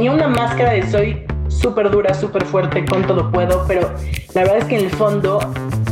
[0.00, 3.94] tenía una máscara de soy súper dura, súper fuerte, con todo puedo, pero
[4.32, 5.40] la verdad es que en el fondo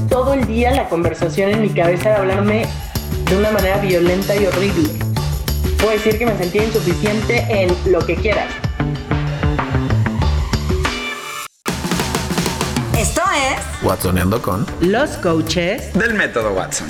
[0.09, 2.65] todo el día la conversación en mi cabeza era hablarme
[3.29, 4.89] de una manera violenta y horrible.
[5.77, 8.49] Puedo decir que me sentía insuficiente en lo que quieras.
[12.97, 16.89] Esto es Watsoneando con Los coaches del método Watson.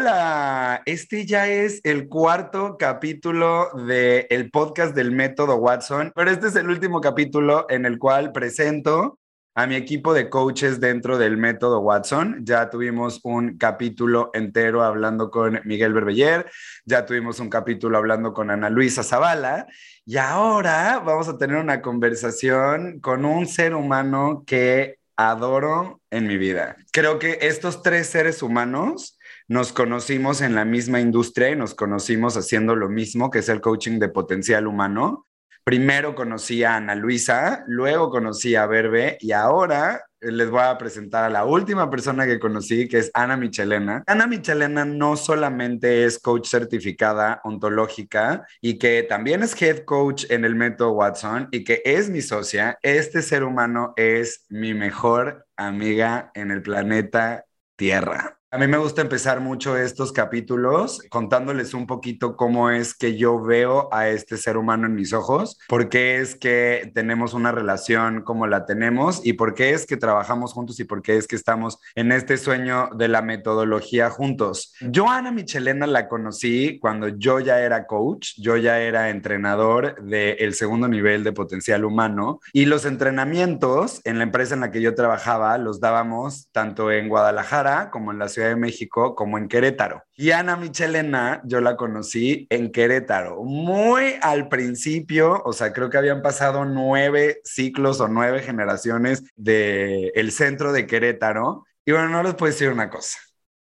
[0.00, 6.54] Hola, este ya es el cuarto capítulo del podcast del método Watson, pero este es
[6.54, 9.18] el último capítulo en el cual presento
[9.56, 12.44] a mi equipo de coaches dentro del método Watson.
[12.44, 16.48] Ya tuvimos un capítulo entero hablando con Miguel Berbeller,
[16.84, 19.66] ya tuvimos un capítulo hablando con Ana Luisa Zavala
[20.06, 26.38] y ahora vamos a tener una conversación con un ser humano que adoro en mi
[26.38, 26.76] vida.
[26.92, 29.17] Creo que estos tres seres humanos
[29.48, 33.62] nos conocimos en la misma industria y nos conocimos haciendo lo mismo, que es el
[33.62, 35.26] coaching de potencial humano.
[35.64, 41.24] Primero conocí a Ana Luisa, luego conocí a Verbe y ahora les voy a presentar
[41.24, 44.02] a la última persona que conocí, que es Ana Michelena.
[44.06, 50.44] Ana Michelena no solamente es coach certificada ontológica y que también es head coach en
[50.44, 56.30] el método Watson y que es mi socia, este ser humano es mi mejor amiga
[56.34, 57.44] en el planeta
[57.76, 58.37] Tierra.
[58.50, 63.42] A mí me gusta empezar mucho estos capítulos contándoles un poquito cómo es que yo
[63.42, 68.22] veo a este ser humano en mis ojos, por qué es que tenemos una relación
[68.22, 71.36] como la tenemos y por qué es que trabajamos juntos y por qué es que
[71.36, 74.72] estamos en este sueño de la metodología juntos.
[74.80, 80.54] Yo Ana Michelena la conocí cuando yo ya era coach, yo ya era entrenador del
[80.54, 84.94] segundo nivel de potencial humano y los entrenamientos en la empresa en la que yo
[84.94, 90.02] trabajaba los dábamos tanto en Guadalajara como en la Ciudad de México como en Querétaro.
[90.14, 95.98] Y Ana Michelena, yo la conocí en Querétaro, muy al principio, o sea, creo que
[95.98, 101.66] habían pasado nueve ciclos o nueve generaciones del el centro de Querétaro.
[101.84, 103.18] Y bueno, no les puedo decir una cosa.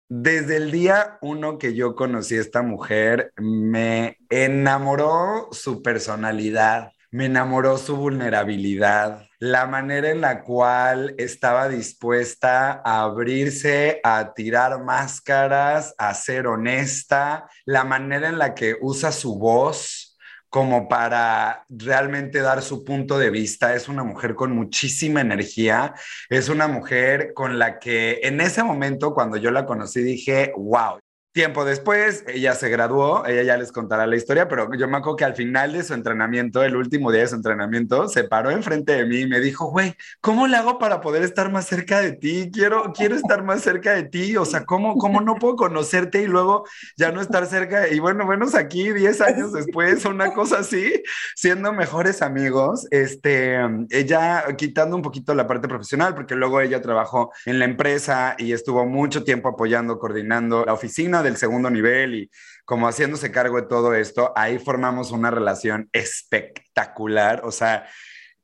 [0.07, 7.25] Desde el día uno que yo conocí a esta mujer, me enamoró su personalidad, me
[7.25, 15.93] enamoró su vulnerabilidad, la manera en la cual estaba dispuesta a abrirse, a tirar máscaras,
[15.97, 20.17] a ser honesta, la manera en la que usa su voz
[20.49, 23.75] como para realmente dar su punto de vista.
[23.75, 25.93] Es una mujer con muchísima energía,
[26.29, 30.99] es una mujer con la que en ese momento cuando yo la conocí dije, wow,
[31.35, 35.17] Tiempo después, ella se graduó, ella ya les contará la historia, pero yo me acuerdo
[35.17, 38.93] que al final de su entrenamiento, el último día de su entrenamiento, se paró enfrente
[38.93, 42.13] de mí y me dijo, güey, ¿cómo le hago para poder estar más cerca de
[42.13, 42.49] ti?
[42.53, 46.27] Quiero, quiero estar más cerca de ti, o sea, ¿cómo, ¿cómo no puedo conocerte y
[46.27, 46.63] luego
[46.95, 47.89] ya no estar cerca?
[47.89, 51.03] Y bueno, bueno, aquí 10 años después, una cosa así,
[51.35, 53.59] siendo mejores amigos, este,
[53.89, 58.53] ella quitando un poquito la parte profesional, porque luego ella trabajó en la empresa y
[58.53, 62.31] estuvo mucho tiempo apoyando, coordinando la oficina del segundo nivel y
[62.65, 67.41] como haciéndose cargo de todo esto, ahí formamos una relación espectacular.
[67.43, 67.87] O sea,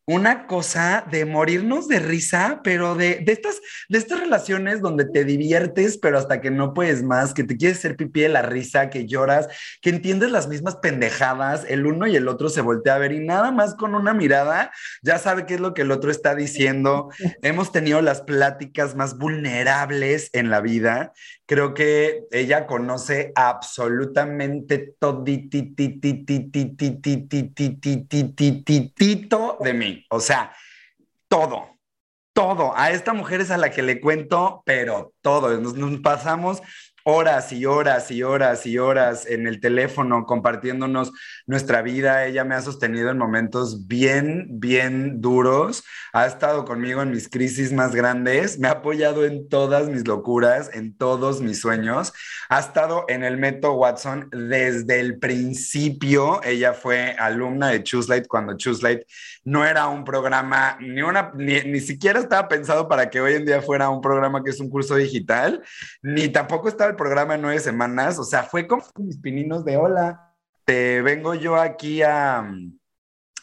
[0.07, 5.23] una cosa de morirnos de risa, pero de, de, estas, de estas relaciones donde te
[5.23, 8.89] diviertes, pero hasta que no puedes más, que te quieres hacer pipí de la risa,
[8.89, 9.47] que lloras,
[9.81, 13.19] que entiendes las mismas pendejadas, el uno y el otro se voltea a ver y
[13.19, 14.71] nada más con una mirada
[15.03, 17.09] ya sabe qué es lo que el otro está diciendo.
[17.43, 21.13] Hemos tenido las pláticas más vulnerables en la vida.
[21.51, 25.21] Creo que ella conoce absolutamente todo
[29.59, 30.05] de mí.
[30.09, 30.53] O sea,
[31.27, 31.77] todo,
[32.31, 32.71] todo.
[32.73, 35.59] A esta mujer es a la que le cuento, pero todo.
[35.59, 36.61] Nos pasamos
[37.03, 41.11] horas y horas y horas y horas en el teléfono compartiéndonos
[41.45, 42.25] nuestra vida.
[42.25, 45.83] Ella me ha sostenido en momentos bien, bien duros.
[46.13, 48.59] Ha estado conmigo en mis crisis más grandes.
[48.59, 52.13] Me ha apoyado en todas mis locuras, en todos mis sueños.
[52.49, 56.41] Ha estado en el método Watson desde el principio.
[56.43, 59.01] Ella fue alumna de Choose Light cuando Choose Light
[59.43, 63.45] no era un programa, ni, una, ni, ni siquiera estaba pensado para que hoy en
[63.45, 65.63] día fuera un programa que es un curso digital,
[66.01, 69.77] ni tampoco estaba el programa en nueve semanas, o sea, fue como mis pininos de
[69.77, 70.33] hola,
[70.65, 72.47] te vengo yo aquí a,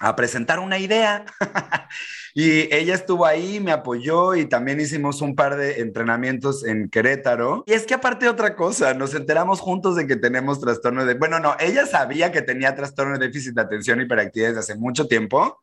[0.01, 1.25] a presentar una idea.
[2.35, 7.65] y ella estuvo ahí, me apoyó y también hicimos un par de entrenamientos en Querétaro.
[7.67, 11.15] Y es que aparte otra cosa, nos enteramos juntos de que tenemos trastorno de...
[11.15, 14.77] Bueno, no, ella sabía que tenía trastorno de déficit de atención y hiperactividad desde hace
[14.77, 15.61] mucho tiempo.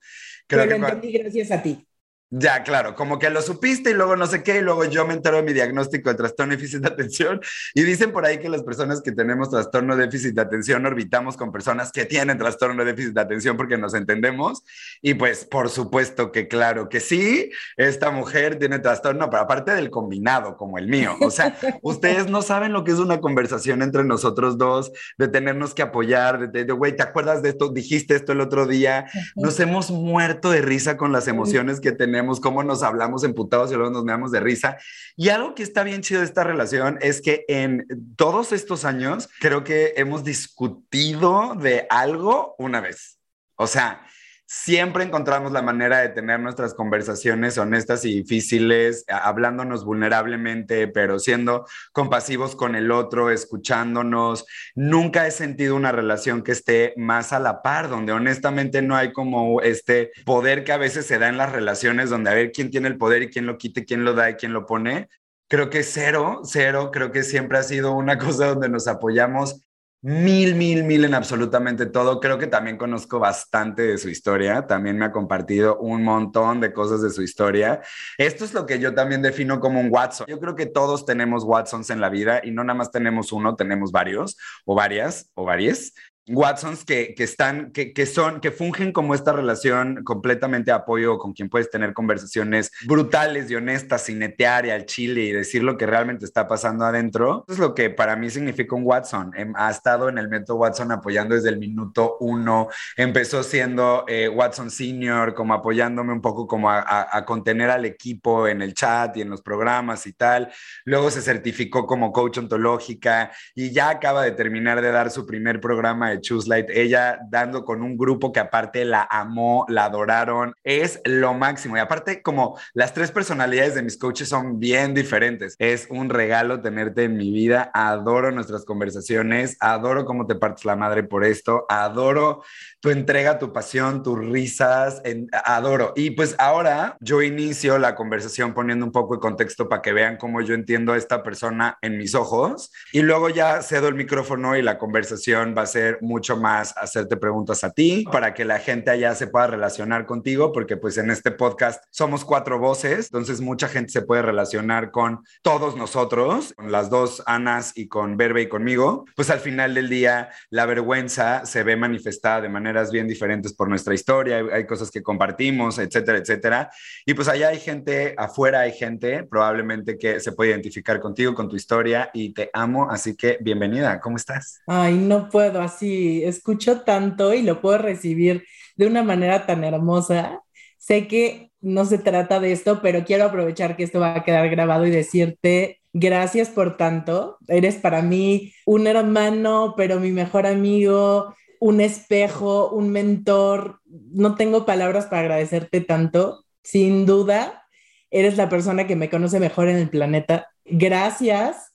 [0.47, 1.87] Creo Pero que entendí gracias a ti.
[2.31, 5.13] Ya, claro, como que lo supiste y luego no sé qué, y luego yo me
[5.13, 7.39] entero de mi diagnóstico de trastorno de déficit de atención.
[7.75, 11.37] Y dicen por ahí que las personas que tenemos trastorno de déficit de atención orbitamos
[11.37, 14.63] con personas que tienen trastorno de déficit de atención porque nos entendemos.
[15.03, 19.91] Y pues, por supuesto que claro que sí, esta mujer tiene trastorno, pero aparte del
[19.91, 21.15] combinado, como el mío.
[21.21, 25.75] O sea, ustedes no saben lo que es una conversación entre nosotros dos, de tenernos
[25.75, 27.69] que apoyar, de, güey, ¿te acuerdas de esto?
[27.69, 29.05] Dijiste esto el otro día.
[29.35, 33.75] Nos hemos muerto de risa con las emociones que tenemos cómo nos hablamos emputados y
[33.75, 34.77] luego nos damos de risa.
[35.15, 37.85] Y algo que está bien chido de esta relación es que en
[38.15, 43.19] todos estos años creo que hemos discutido de algo una vez.
[43.55, 44.05] O sea,
[44.45, 51.65] siempre encontramos la manera de tener nuestras conversaciones honestas y difíciles, hablándonos vulnerablemente, pero siendo
[51.91, 54.45] compasivos con el otro, escuchándonos.
[54.75, 59.11] Nunca he sentido una relación que esté más a la par, donde honestamente no hay
[59.13, 62.69] como este poder que a veces se da en las relaciones, donde a ver quién
[62.69, 65.09] tiene el poder y quién lo quite, quién lo da y quién lo pone.
[65.47, 69.61] Creo que cero, cero, creo que siempre ha sido una cosa donde nos apoyamos
[70.05, 72.19] mil, mil, mil en absolutamente todo.
[72.19, 74.67] Creo que también conozco bastante de su historia.
[74.67, 77.81] También me ha compartido un montón de cosas de su historia.
[78.19, 80.27] Esto es lo que yo también defino como un Watson.
[80.29, 83.55] Yo creo que todos tenemos Watsons en la vida y no nada más tenemos uno,
[83.55, 85.93] tenemos varios o varias o varias.
[86.27, 91.19] Watsons que, que están, que, que, son, que fungen como esta relación completamente de apoyo
[91.19, 95.61] con quien puedes tener conversaciones brutales y honestas, sin netear y al chile y decir
[95.61, 97.45] lo que realmente está pasando adentro.
[97.47, 99.33] Eso es lo que para mí significa un Watson.
[99.35, 102.69] Em, ha estado en el método Watson apoyando desde el minuto uno.
[102.97, 107.85] Empezó siendo eh, Watson Senior, como apoyándome un poco como a, a, a contener al
[107.85, 110.51] equipo en el chat y en los programas y tal.
[110.85, 115.59] Luego se certificó como coach ontológica y ya acaba de terminar de dar su primer
[115.59, 120.55] programa de Choose Light, ella dando con un grupo que aparte la amó, la adoraron,
[120.63, 121.77] es lo máximo.
[121.77, 126.61] Y aparte, como las tres personalidades de mis coaches son bien diferentes, es un regalo
[126.61, 127.71] tenerte en mi vida.
[127.73, 132.43] Adoro nuestras conversaciones, adoro cómo te partes la madre por esto, adoro
[132.79, 135.93] tu entrega, tu pasión, tus risas, en, adoro.
[135.95, 140.17] Y pues ahora yo inicio la conversación poniendo un poco de contexto para que vean
[140.17, 144.55] cómo yo entiendo a esta persona en mis ojos y luego ya cedo el micrófono
[144.55, 148.59] y la conversación va a ser mucho más hacerte preguntas a ti para que la
[148.59, 153.41] gente allá se pueda relacionar contigo porque pues en este podcast somos cuatro voces, entonces
[153.41, 158.43] mucha gente se puede relacionar con todos nosotros, con las dos Anas y con Verbe
[158.43, 163.07] y conmigo, pues al final del día la vergüenza se ve manifestada de manera bien
[163.07, 166.69] diferentes por nuestra historia, hay, cosas que compartimos, etcétera, etcétera.
[167.05, 171.47] Y pues allá hay gente, afuera hay gente probablemente que se puede identificar contigo, con
[171.47, 174.61] tu historia y te amo, así que bienvenida, ¿cómo estás?
[174.67, 178.45] Ay, no puedo así, escucho tanto y lo puedo recibir
[178.75, 180.41] de una manera tan hermosa.
[180.77, 184.49] Sé que no se trata de esto, pero quiero aprovechar que esto va a quedar
[184.49, 187.37] grabado y decirte gracias por tanto.
[187.47, 193.79] Eres para mí un hermano, pero mi mejor amigo, un espejo, un mentor.
[193.85, 196.45] No tengo palabras para agradecerte tanto.
[196.63, 197.65] Sin duda,
[198.11, 200.49] eres la persona que me conoce mejor en el planeta.
[200.65, 201.73] Gracias,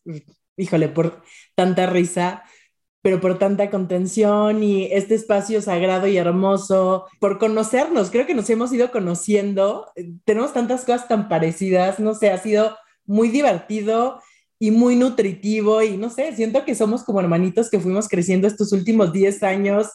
[0.56, 1.22] híjole, por
[1.54, 2.42] tanta risa,
[3.02, 8.10] pero por tanta contención y este espacio sagrado y hermoso, por conocernos.
[8.10, 9.86] Creo que nos hemos ido conociendo.
[10.24, 11.98] Tenemos tantas cosas tan parecidas.
[11.98, 12.76] No sé, ha sido
[13.06, 14.20] muy divertido
[14.58, 18.72] y muy nutritivo y no sé, siento que somos como hermanitos que fuimos creciendo estos
[18.72, 19.88] últimos 10 años,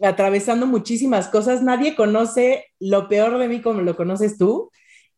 [0.00, 1.62] atravesando muchísimas cosas.
[1.62, 4.70] Nadie conoce lo peor de mí como lo conoces tú,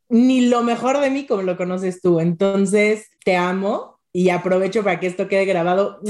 [0.09, 2.19] ni lo mejor de mí como lo conoces tú.
[2.19, 6.01] Entonces, te amo y aprovecho para que esto quede grabado.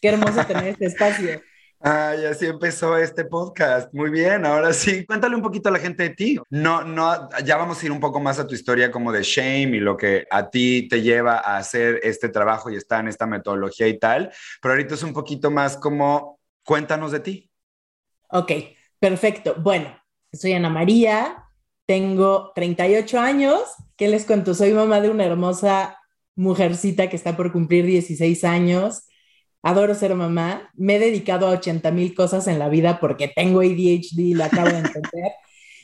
[0.00, 1.40] Qué hermoso tener este espacio.
[1.80, 3.92] Ay, así empezó este podcast.
[3.94, 5.06] Muy bien, ahora sí.
[5.06, 6.38] Cuéntale un poquito a la gente de ti.
[6.50, 9.76] No, no, ya vamos a ir un poco más a tu historia como de shame
[9.76, 13.26] y lo que a ti te lleva a hacer este trabajo y estar en esta
[13.26, 14.32] metodología y tal.
[14.60, 17.50] Pero ahorita es un poquito más como, cuéntanos de ti.
[18.30, 18.52] Ok,
[18.98, 19.54] perfecto.
[19.58, 19.96] Bueno,
[20.32, 21.44] soy Ana María,
[21.86, 23.60] tengo 38 años.
[23.96, 24.52] ¿Qué les cuento?
[24.54, 25.96] Soy mamá de una hermosa
[26.34, 29.07] mujercita que está por cumplir 16 años
[29.62, 33.60] adoro ser mamá, me he dedicado a 80 mil cosas en la vida porque tengo
[33.60, 35.32] ADHD, lo acabo de entender,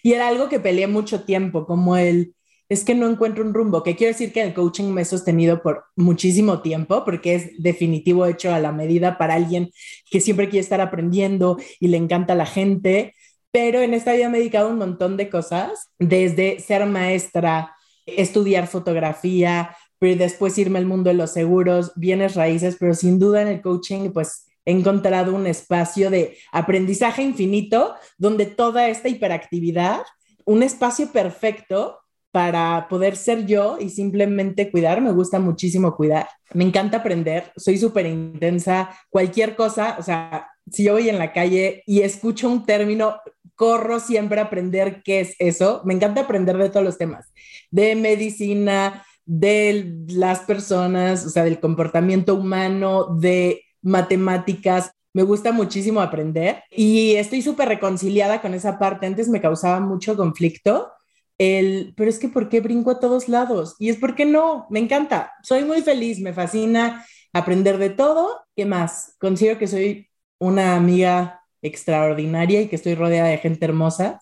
[0.03, 2.35] y era algo que peleé mucho tiempo, como el,
[2.69, 5.63] es que no encuentro un rumbo, que quiero decir que el coaching me he sostenido
[5.63, 9.71] por muchísimo tiempo, porque es definitivo hecho a la medida para alguien
[10.11, 13.15] que siempre quiere estar aprendiendo y le encanta la gente,
[13.51, 17.75] pero en esta vida me he dedicado a un montón de cosas, desde ser maestra,
[18.07, 19.77] estudiar fotografía,
[20.13, 24.11] después irme al mundo de los seguros, bienes raíces, pero sin duda en el coaching,
[24.11, 30.03] pues he encontrado un espacio de aprendizaje infinito donde toda esta hiperactividad,
[30.45, 31.99] un espacio perfecto
[32.31, 35.01] para poder ser yo y simplemente cuidar.
[35.01, 36.29] Me gusta muchísimo cuidar.
[36.53, 37.53] Me encanta aprender.
[37.57, 38.91] Soy súper intensa.
[39.09, 43.21] Cualquier cosa, o sea, si yo voy en la calle y escucho un término,
[43.55, 45.83] corro siempre a aprender qué es eso.
[45.85, 47.33] Me encanta aprender de todos los temas,
[47.71, 54.93] de medicina, de las personas, o sea, del comportamiento humano, de matemáticas.
[55.13, 59.07] Me gusta muchísimo aprender y estoy súper reconciliada con esa parte.
[59.07, 60.91] Antes me causaba mucho conflicto
[61.39, 63.77] el, pero es que ¿por qué brinco a todos lados?
[63.79, 68.41] Y es porque no, me encanta, soy muy feliz, me fascina aprender de todo.
[68.57, 69.17] ¿Qué más?
[69.19, 74.21] Considero que soy una amiga extraordinaria y que estoy rodeada de gente hermosa.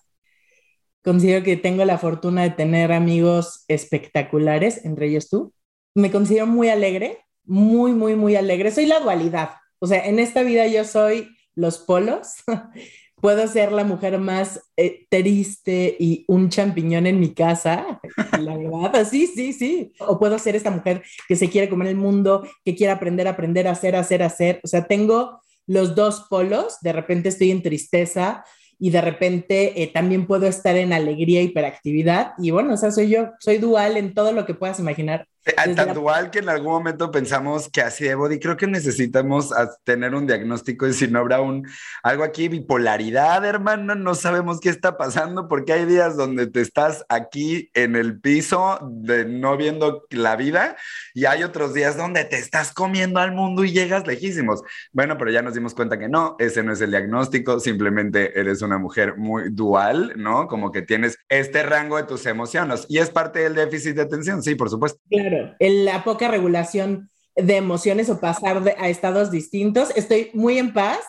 [1.03, 5.53] Considero que tengo la fortuna de tener amigos espectaculares, entre ellos tú.
[5.95, 8.71] Me considero muy alegre, muy, muy, muy alegre.
[8.71, 9.51] Soy la dualidad.
[9.79, 12.35] O sea, en esta vida yo soy los polos
[13.23, 18.01] puedo ser la mujer más eh, triste y un champiñón en mi casa,
[18.37, 19.93] la verdad, sí, sí, sí.
[19.99, 23.69] O puedo ser esta mujer que se quiere comer el mundo, que quiere aprender, aprender,
[23.69, 24.59] hacer, hacer, hacer.
[24.61, 28.43] O sea, tengo los dos polos, de repente estoy en tristeza
[28.83, 32.33] y de repente eh, también puedo estar en alegría, hiperactividad.
[32.37, 35.25] Y bueno, o sea, soy yo, soy dual en todo lo que puedas imaginar.
[35.45, 39.49] Eh, tan dual que en algún momento pensamos que así de body, creo que necesitamos
[39.83, 41.67] tener un diagnóstico y si no habrá un
[42.01, 47.05] algo aquí, bipolaridad, hermano, no sabemos qué está pasando porque hay días donde te estás
[47.09, 50.77] aquí en el piso de no viendo la vida
[51.13, 54.63] y hay otros días donde te estás comiendo al mundo y llegas lejísimos.
[54.93, 58.61] Bueno, pero ya nos dimos cuenta que no, ese no es el diagnóstico, simplemente eres
[58.61, 60.47] una mujer muy dual, ¿no?
[60.47, 64.41] Como que tienes este rango de tus emociones y es parte del déficit de atención,
[64.41, 65.01] sí, por supuesto.
[65.09, 69.89] Claro la poca regulación de emociones o pasar a estados distintos.
[69.95, 70.99] Estoy muy en paz,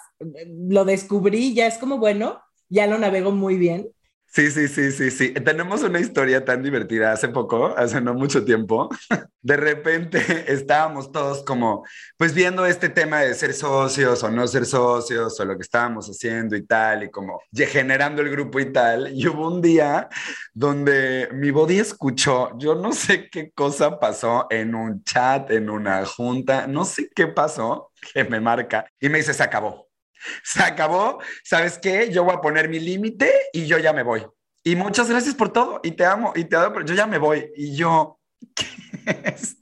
[0.46, 3.88] lo descubrí, ya es como, bueno, ya lo navego muy bien.
[4.34, 5.32] Sí, sí, sí, sí, sí.
[5.32, 8.88] Tenemos una historia tan divertida hace poco, hace no mucho tiempo.
[9.42, 10.18] De repente
[10.52, 11.84] estábamos todos como,
[12.16, 16.08] pues viendo este tema de ser socios o no ser socios o lo que estábamos
[16.08, 19.12] haciendo y tal, y como generando el grupo y tal.
[19.14, 20.08] Y hubo un día
[20.52, 26.04] donde mi body escuchó, yo no sé qué cosa pasó en un chat, en una
[26.06, 29.93] junta, no sé qué pasó, que me marca y me dice, se acabó
[30.42, 32.10] se acabó, ¿sabes qué?
[32.10, 34.26] Yo voy a poner mi límite y yo ya me voy.
[34.62, 37.18] Y muchas gracias por todo y te amo y te adoro, pero yo ya me
[37.18, 37.50] voy.
[37.56, 38.18] Y yo,
[38.54, 38.66] ¿qué
[39.06, 39.56] es?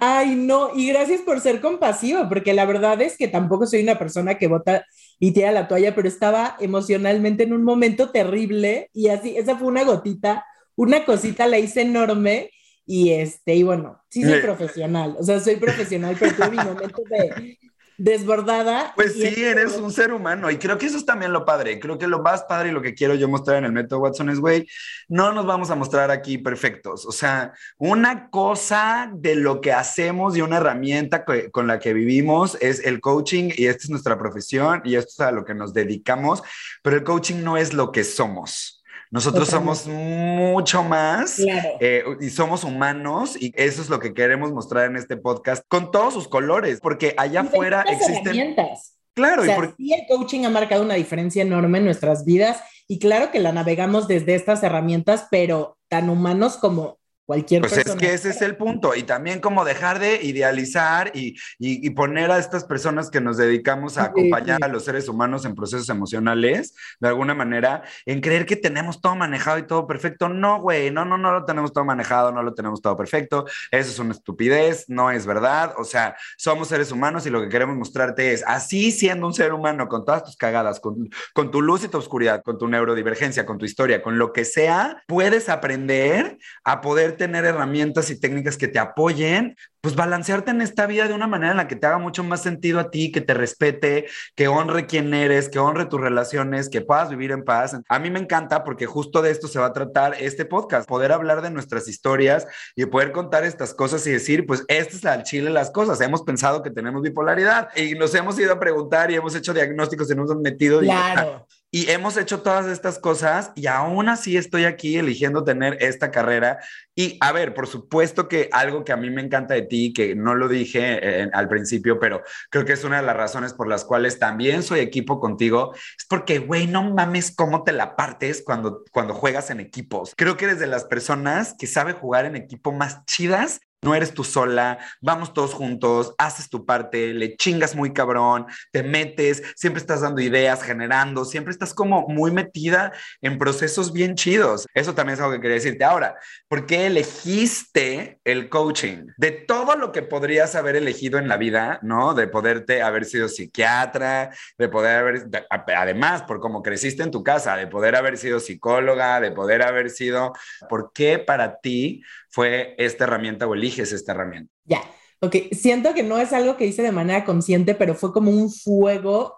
[0.00, 3.98] Ay, no, y gracias por ser compasivo, porque la verdad es que tampoco soy una
[3.98, 4.86] persona que vota
[5.18, 9.66] y tira la toalla, pero estaba emocionalmente en un momento terrible y así, esa fue
[9.66, 10.44] una gotita,
[10.76, 12.50] una cosita la hice enorme
[12.86, 17.02] y este, y bueno, sí soy profesional, o sea, soy profesional, pero tuve mi momento
[17.10, 17.58] de,
[17.98, 18.92] desbordada.
[18.94, 21.78] Pues sí, eres un ser humano y creo que eso es también lo padre.
[21.80, 24.30] Creo que lo más padre y lo que quiero yo mostrar en el método Watson
[24.30, 24.66] es, güey,
[25.08, 27.04] no nos vamos a mostrar aquí perfectos.
[27.04, 32.56] O sea, una cosa de lo que hacemos y una herramienta con la que vivimos
[32.60, 35.74] es el coaching y esta es nuestra profesión y esto es a lo que nos
[35.74, 36.42] dedicamos,
[36.82, 38.77] pero el coaching no es lo que somos.
[39.10, 41.40] Nosotros somos mucho más
[41.80, 45.90] eh, y somos humanos y eso es lo que queremos mostrar en este podcast con
[45.90, 48.26] todos sus colores, porque allá afuera existen...
[48.26, 48.94] Herramientas.
[49.14, 49.74] Claro, y por...
[49.76, 53.52] sí el coaching ha marcado una diferencia enorme en nuestras vidas y claro que la
[53.52, 56.97] navegamos desde estas herramientas, pero tan humanos como
[57.28, 58.94] Cualquier pues es que ese es el punto.
[58.94, 63.98] Y también como dejar de idealizar y, y, poner a estas personas que nos dedicamos
[63.98, 68.56] a acompañar a los seres humanos en procesos emocionales, de alguna manera, en creer que
[68.56, 70.30] tenemos todo manejado y todo perfecto.
[70.30, 73.44] No, güey, no, no, no lo tenemos todo manejado, no lo tenemos todo perfecto.
[73.70, 75.74] Eso es una estupidez, no es verdad.
[75.76, 79.52] O sea, somos seres humanos y lo que queremos mostrarte es, así siendo un ser
[79.52, 83.44] humano, con todas tus cagadas, con, con tu luz y tu oscuridad, con tu neurodivergencia,
[83.44, 88.56] con tu historia, con lo que sea, puedes aprender a poder tener herramientas y técnicas
[88.56, 91.86] que te apoyen, pues balancearte en esta vida de una manera en la que te
[91.86, 95.86] haga mucho más sentido a ti, que te respete, que honre quién eres, que honre
[95.86, 97.76] tus relaciones, que puedas vivir en paz.
[97.88, 101.12] A mí me encanta porque justo de esto se va a tratar este podcast, poder
[101.12, 105.22] hablar de nuestras historias y poder contar estas cosas y decir, pues este es al
[105.22, 106.00] chile las cosas.
[106.00, 110.10] Hemos pensado que tenemos bipolaridad y nos hemos ido a preguntar y hemos hecho diagnósticos
[110.10, 110.80] y nos hemos metido.
[110.80, 111.46] Claro.
[111.48, 116.58] Y hemos hecho todas estas cosas y aún así estoy aquí eligiendo tener esta carrera.
[116.94, 120.14] Y a ver, por supuesto que algo que a mí me encanta de ti, que
[120.14, 123.68] no lo dije eh, al principio, pero creo que es una de las razones por
[123.68, 128.42] las cuales también soy equipo contigo, es porque, güey, no mames cómo te la partes
[128.44, 130.14] cuando, cuando juegas en equipos.
[130.16, 134.12] Creo que eres de las personas que sabe jugar en equipo más chidas no eres
[134.12, 139.80] tú sola, vamos todos juntos, haces tu parte, le chingas muy cabrón, te metes, siempre
[139.80, 144.66] estás dando ideas, generando, siempre estás como muy metida en procesos bien chidos.
[144.74, 145.84] Eso también es algo que quería decirte.
[145.84, 146.16] Ahora,
[146.48, 149.06] ¿por qué elegiste el coaching?
[149.16, 152.14] De todo lo que podrías haber elegido en la vida, ¿no?
[152.14, 157.56] De poderte haber sido psiquiatra, de poder haber, además, por cómo creciste en tu casa,
[157.56, 160.32] de poder haber sido psicóloga, de poder haber sido,
[160.68, 164.52] ¿por qué para ti fue esta herramienta o eliges esta herramienta?
[164.64, 164.82] Ya,
[165.20, 168.50] ok, siento que no es algo que hice de manera consciente, pero fue como un
[168.50, 169.34] fuego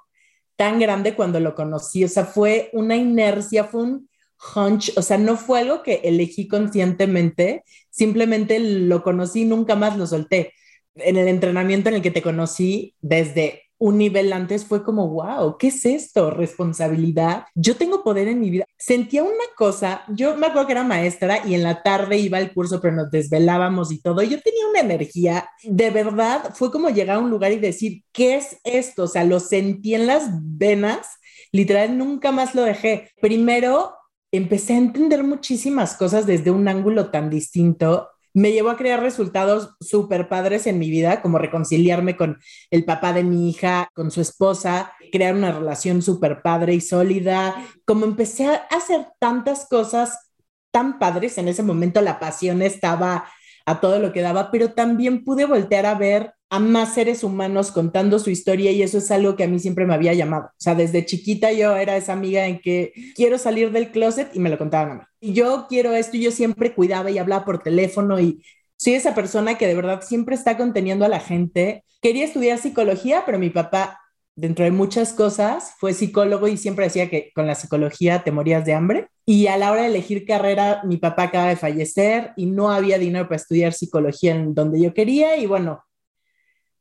[0.56, 4.10] tan grande cuando lo conocí, o sea, fue una inercia, fue un
[4.54, 9.96] hunch, o sea, no fue algo que elegí conscientemente, simplemente lo conocí y nunca más
[9.96, 10.52] lo solté.
[10.96, 15.56] En el entrenamiento en el que te conocí, desde un nivel antes fue como, wow,
[15.58, 16.30] ¿qué es esto?
[16.30, 17.44] Responsabilidad.
[17.54, 18.66] Yo tengo poder en mi vida.
[18.76, 22.52] Sentía una cosa, yo me acuerdo que era maestra y en la tarde iba al
[22.52, 24.22] curso, pero nos desvelábamos y todo.
[24.22, 28.36] yo tenía una energía, de verdad, fue como llegar a un lugar y decir, ¿qué
[28.36, 29.04] es esto?
[29.04, 31.06] O sea, lo sentí en las venas,
[31.50, 33.10] literal, nunca más lo dejé.
[33.22, 33.94] Primero,
[34.30, 39.74] empecé a entender muchísimas cosas desde un ángulo tan distinto me llevó a crear resultados
[39.80, 42.38] súper padres en mi vida, como reconciliarme con
[42.70, 47.66] el papá de mi hija, con su esposa, crear una relación súper padre y sólida,
[47.84, 50.30] como empecé a hacer tantas cosas
[50.70, 53.24] tan padres, en ese momento la pasión estaba
[53.66, 57.70] a todo lo que daba, pero también pude voltear a ver a más seres humanos
[57.70, 60.46] contando su historia y eso es algo que a mí siempre me había llamado.
[60.46, 64.40] O sea, desde chiquita yo era esa amiga en que quiero salir del closet y
[64.40, 65.00] me lo contaban a mí.
[65.20, 68.42] Y yo quiero esto y yo siempre cuidaba y hablaba por teléfono y
[68.76, 71.84] soy esa persona que de verdad siempre está conteniendo a la gente.
[72.02, 74.00] Quería estudiar psicología, pero mi papá,
[74.34, 78.64] dentro de muchas cosas, fue psicólogo y siempre decía que con la psicología te morías
[78.64, 79.08] de hambre.
[79.24, 82.98] Y a la hora de elegir carrera, mi papá acaba de fallecer y no había
[82.98, 85.84] dinero para estudiar psicología en donde yo quería y bueno,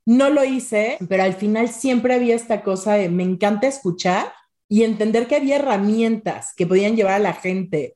[0.10, 4.34] no lo hice, pero al final siempre había esta cosa de me encanta escuchar
[4.68, 7.96] y entender que había herramientas que podían llevar a la gente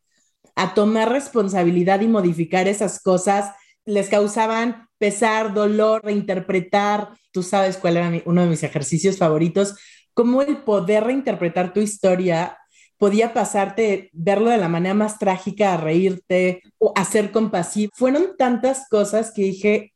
[0.53, 3.55] a tomar responsabilidad y modificar esas cosas.
[3.83, 7.17] Les causaban pesar, dolor, reinterpretar.
[7.31, 9.73] Tú sabes cuál era uno de mis ejercicios favoritos,
[10.13, 12.59] cómo el poder reinterpretar tu historia
[12.99, 17.91] podía pasarte, verlo de la manera más trágica, a reírte o a ser compasivo.
[17.95, 19.93] Fueron tantas cosas que dije,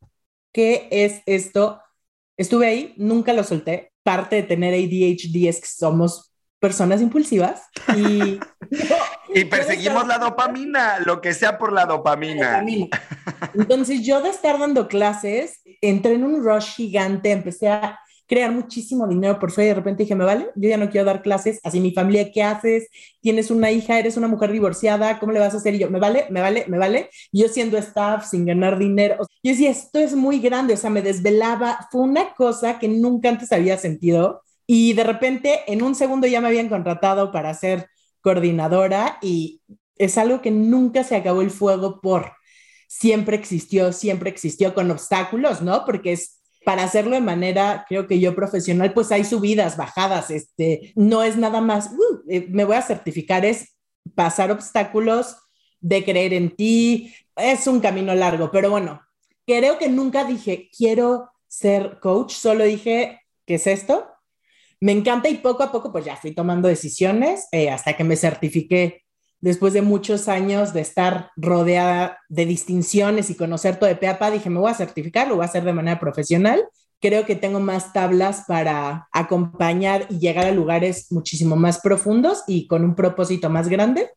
[0.52, 1.80] ¿qué es esto?
[2.38, 3.92] Estuve ahí, nunca lo solté.
[4.04, 7.64] Parte de tener ADHD es que somos personas impulsivas
[7.96, 8.40] y...
[9.34, 12.64] y perseguimos la dopamina, lo que sea por la dopamina.
[13.54, 19.08] Entonces yo de estar dando clases, entré en un rush gigante, empecé a crear muchísimo
[19.08, 21.60] dinero por fuera y de repente dije, me vale, yo ya no quiero dar clases,
[21.64, 22.90] así mi familia, ¿qué haces?
[23.22, 25.76] Tienes una hija, eres una mujer divorciada, ¿cómo le vas a hacer?
[25.76, 27.10] Y yo, me vale, me vale, me vale.
[27.32, 29.18] yo siendo staff, sin ganar dinero.
[29.44, 33.30] Yo decía, esto es muy grande, o sea, me desvelaba, fue una cosa que nunca
[33.30, 37.88] antes había sentido y de repente en un segundo ya me habían contratado para ser
[38.22, 39.62] coordinadora y
[39.96, 42.34] es algo que nunca se acabó el fuego por
[42.88, 45.86] siempre existió, siempre existió con obstáculos, ¿no?
[45.86, 46.37] Porque es
[46.68, 51.38] para hacerlo de manera, creo que yo profesional, pues hay subidas, bajadas, este, no es
[51.38, 53.78] nada más, uh, eh, me voy a certificar, es
[54.16, 55.38] pasar obstáculos
[55.80, 59.00] de creer en ti, es un camino largo, pero bueno,
[59.46, 64.06] creo que nunca dije, quiero ser coach, solo dije, ¿qué es esto?
[64.82, 68.18] Me encanta y poco a poco pues ya fui tomando decisiones eh, hasta que me
[68.18, 69.06] certifiqué
[69.48, 74.50] después de muchos años de estar rodeada de distinciones y conocer todo de PEAPA, dije,
[74.50, 76.66] me voy a certificar, lo voy a hacer de manera profesional.
[77.00, 82.68] Creo que tengo más tablas para acompañar y llegar a lugares muchísimo más profundos y
[82.68, 84.10] con un propósito más grande.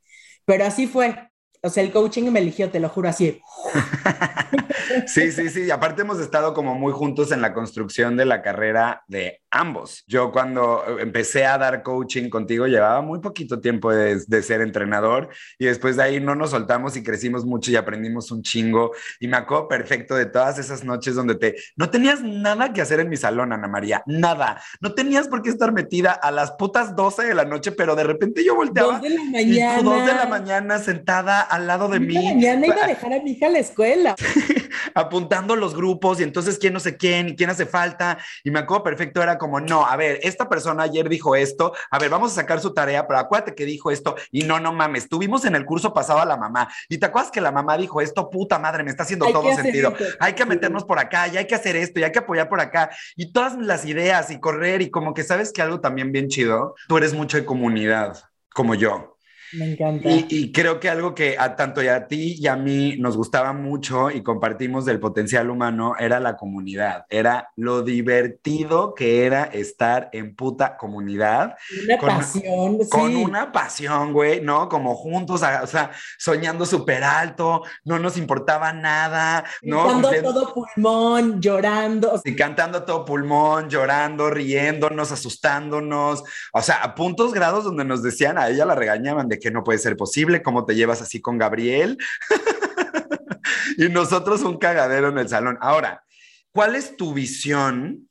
[0.46, 1.29] Pero así fue.
[1.62, 3.42] O sea, el coaching me eligió, te lo juro, así.
[5.06, 5.70] sí, sí, sí.
[5.70, 10.04] Aparte hemos estado como muy juntos en la construcción de la carrera de ambos.
[10.06, 15.66] Yo cuando empecé a dar coaching contigo llevaba muy poquito tiempo de, ser entrenador y
[15.66, 18.92] después de ahí no nos soltamos y crecimos mucho y aprendimos un chingo.
[19.18, 21.56] Y me acuerdo perfecto de todas esas noches donde te...
[21.76, 24.02] No tenías nada que hacer en mi salón, Ana María.
[24.06, 24.62] Nada.
[24.80, 28.04] No tenías por qué estar metida a las putas 12 de la noche, pero de
[28.04, 28.94] repente yo volteaba.
[28.94, 29.80] Dos de la mañana.
[29.80, 32.14] Y dos de la mañana sentada al lado de mí.
[32.14, 34.14] mañana iba a dejar a mi hija a la escuela.
[34.94, 38.18] Apuntando los grupos y entonces quién no sé quién y quién hace falta.
[38.44, 41.98] Y me acuerdo perfecto, era como, no, a ver, esta persona ayer dijo esto, a
[41.98, 45.08] ver, vamos a sacar su tarea, pero acuérdate que dijo esto y no, no mames,
[45.08, 48.00] tuvimos en el curso pasado a la mamá y te acuerdas que la mamá dijo
[48.00, 49.92] esto, puta madre, me está haciendo todo sentido.
[50.20, 52.60] Hay que meternos por acá y hay que hacer esto y hay que apoyar por
[52.60, 56.28] acá y todas las ideas y correr y como que sabes que algo también bien
[56.28, 58.16] chido, tú eres mucho de comunidad,
[58.54, 59.16] como yo.
[59.52, 60.08] Me encanta.
[60.28, 63.52] Y, creo que algo que a tanto y a ti y a mí nos gustaba
[63.52, 70.08] mucho y compartimos del potencial humano era la comunidad, era lo divertido que era estar
[70.12, 71.56] en puta comunidad.
[71.84, 74.68] Una pasión, Con una pasión, güey, ¿no?
[74.68, 79.86] Como juntos, o sea, soñando súper alto, no nos importaba nada, ¿no?
[79.86, 82.20] Cantando todo pulmón, llorando.
[82.24, 88.38] Y cantando todo pulmón, llorando, riéndonos, asustándonos, o sea, a puntos grados donde nos decían,
[88.38, 91.38] a ella la regañaban de que no puede ser posible, cómo te llevas así con
[91.38, 91.98] Gabriel.
[93.76, 95.58] y nosotros un cagadero en el salón.
[95.60, 96.04] Ahora,
[96.52, 98.08] ¿cuál es tu visión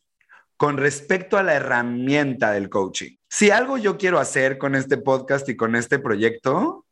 [0.57, 3.15] con respecto a la herramienta del coaching?
[3.29, 6.85] Si algo yo quiero hacer con este podcast y con este proyecto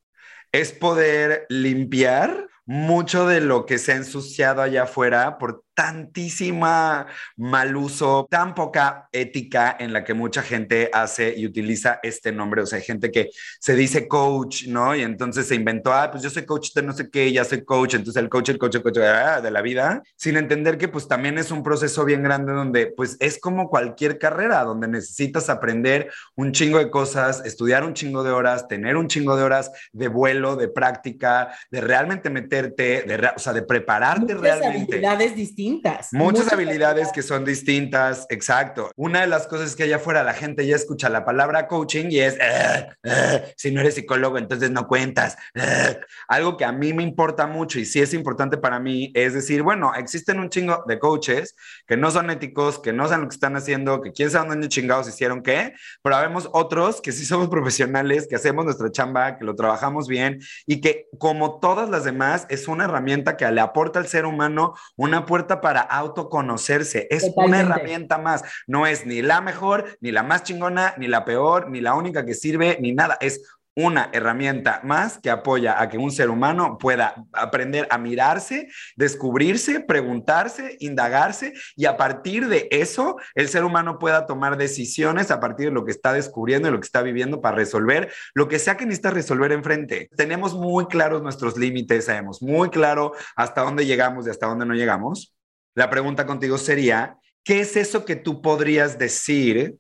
[0.52, 7.76] es poder limpiar mucho de lo que se ha ensuciado allá afuera por tantísima mal
[7.76, 12.64] uso, tan poca ética en la que mucha gente hace y utiliza este nombre.
[12.64, 14.96] O sea, hay gente que se dice coach, ¿no?
[14.96, 17.64] Y entonces se inventó, ah, pues yo soy coach de no sé qué, ya soy
[17.64, 20.88] coach, entonces el coach, el coach, el coach ah, de la vida, sin entender que
[20.88, 25.48] pues también es un proceso bien grande donde pues es como cualquier carrera, donde necesitas
[25.48, 29.72] aprender un chingo de cosas, estudiar un chingo de horas, tener un chingo de horas
[29.94, 34.94] de vuelo, de práctica, de realmente meterte, de, o sea, de prepararte Muchas realmente.
[34.96, 35.67] habilidades distintas
[36.12, 38.92] Muchas, habilidades que son distintas, exacto.
[38.96, 42.20] Una de las cosas que allá afuera la gente ya escucha la palabra coaching y
[42.20, 45.38] es, eh, eh, si no eres psicólogo, entonces no cuentas.
[45.54, 46.00] Eh".
[46.28, 49.64] Algo que a mí me importa mucho y sí es importante para mí es decir,
[49.64, 53.36] bueno, existen un chingo de coaches que no son éticos, que no saben lo que
[53.36, 57.50] están haciendo, que quién sabe dónde chingados hicieron qué, pero vemos otros que sí somos
[57.50, 62.46] profesionales, que hacemos nuestra chamba, que lo trabajamos bien y que como todas las demás
[62.50, 67.08] es una herramienta que le aporta al ser humano una puerta para autoconocerse.
[67.10, 68.44] Es una herramienta más.
[68.68, 72.26] No es ni la mejor, ni la más chingona, ni la peor, ni la única
[72.26, 73.18] que sirve, ni nada.
[73.20, 73.42] Es
[73.78, 79.82] una herramienta más que apoya a que un ser humano pueda aprender a mirarse, descubrirse,
[79.82, 85.68] preguntarse, indagarse y a partir de eso el ser humano pueda tomar decisiones a partir
[85.68, 88.78] de lo que está descubriendo y lo que está viviendo para resolver lo que sea
[88.78, 90.10] que necesita resolver enfrente.
[90.18, 94.74] Tenemos muy claros nuestros límites, sabemos muy claro hasta dónde llegamos y hasta dónde no
[94.74, 95.37] llegamos.
[95.78, 99.78] La pregunta contigo sería, ¿qué es eso que tú podrías decir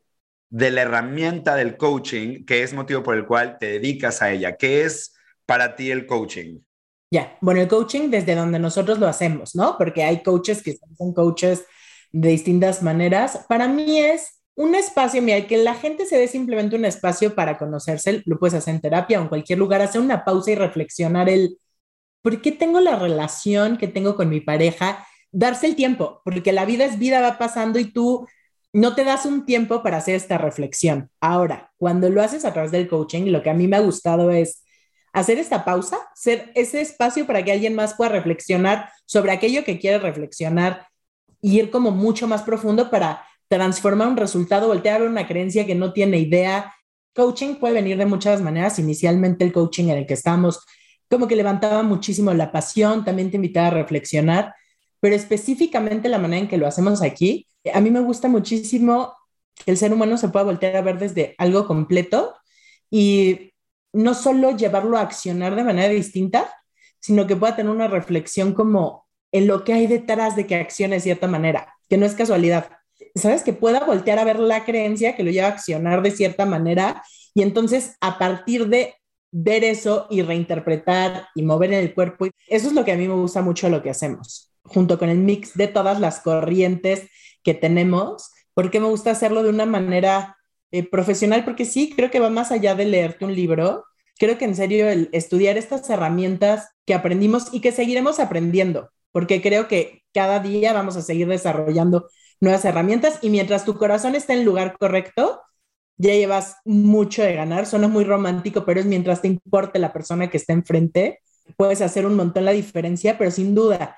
[0.48, 4.58] de la herramienta del coaching que es motivo por el cual te dedicas a ella?
[4.58, 5.16] ¿Qué es
[5.48, 6.60] para ti el coaching?
[7.10, 9.76] Ya, bueno, el coaching desde donde nosotros lo hacemos, ¿no?
[9.76, 11.66] Porque hay coaches que son coaches
[12.12, 13.48] de distintas maneras.
[13.50, 17.58] Para mí es un espacio, mira, que la gente se dé simplemente un espacio para
[17.58, 21.28] conocerse, lo puedes hacer en terapia o en cualquier lugar, hacer una pausa y reflexionar
[21.28, 21.58] el,
[22.22, 25.04] ¿por qué tengo la relación que tengo con mi pareja?
[25.32, 28.28] Darse el tiempo, porque la vida es vida, va pasando y tú
[28.74, 31.10] no te das un tiempo para hacer esta reflexión.
[31.20, 34.32] Ahora, cuando lo haces a través del coaching, lo que a mí me ha gustado
[34.32, 34.64] es
[35.14, 39.80] hacer esta pausa, ser ese espacio para que alguien más pueda reflexionar sobre aquello que
[39.80, 40.88] quiere reflexionar
[41.42, 45.94] y ir como mucho más profundo para transformar un resultado, voltear una creencia que no
[45.94, 46.74] tiene idea.
[47.16, 48.78] Coaching puede venir de muchas maneras.
[48.80, 50.66] Inicialmente el coaching en el que estamos
[51.10, 54.54] como que levantaba muchísimo la pasión, también te invitaba a reflexionar
[55.00, 59.14] pero específicamente la manera en que lo hacemos aquí, a mí me gusta muchísimo
[59.56, 62.36] que el ser humano se pueda voltear a ver desde algo completo
[62.90, 63.52] y
[63.94, 66.54] no solo llevarlo a accionar de manera distinta,
[67.00, 70.96] sino que pueda tener una reflexión como en lo que hay detrás de que accione
[70.96, 72.70] de cierta manera, que no es casualidad.
[73.16, 73.44] ¿Sabes?
[73.44, 77.04] Que pueda voltear a ver la creencia que lo lleva a accionar de cierta manera
[77.34, 78.96] y entonces a partir de
[79.32, 83.08] ver eso y reinterpretar y mover en el cuerpo, eso es lo que a mí
[83.08, 87.10] me gusta mucho lo que hacemos junto con el mix de todas las corrientes
[87.44, 90.38] que tenemos, porque me gusta hacerlo de una manera
[90.72, 93.86] eh, profesional, porque sí, creo que va más allá de leerte un libro.
[94.20, 99.42] Creo que en serio el estudiar estas herramientas que aprendimos y que seguiremos aprendiendo, porque
[99.42, 104.34] creo que cada día vamos a seguir desarrollando nuevas herramientas y mientras tu corazón está
[104.34, 105.42] en el lugar correcto,
[105.98, 107.66] ya llevas mucho de ganar.
[107.66, 111.22] Suena muy romántico, pero es mientras te importe la persona que está enfrente,
[111.56, 113.98] puedes hacer un montón la diferencia, pero sin duda,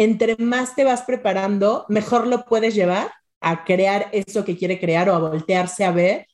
[0.00, 5.10] entre más te vas preparando, mejor lo puedes llevar a crear eso que quiere crear
[5.10, 6.26] o a voltearse a ver.